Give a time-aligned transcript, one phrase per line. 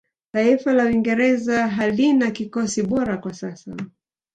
[0.33, 3.75] taifa la uingereza halina kikosi bora kwa sasa